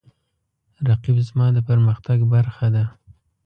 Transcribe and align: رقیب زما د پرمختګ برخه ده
رقیب 0.87 1.17
زما 1.27 1.45
د 1.53 1.57
پرمختګ 1.69 2.19
برخه 2.33 2.67
ده 2.75 2.85